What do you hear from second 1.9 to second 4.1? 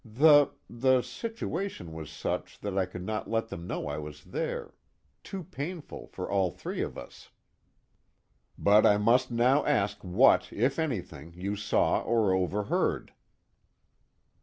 was such that I could not let them know I